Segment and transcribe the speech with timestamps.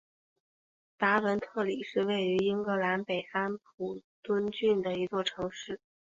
[0.97, 5.79] 达文特里是位于英格兰北安普敦郡的一座城市。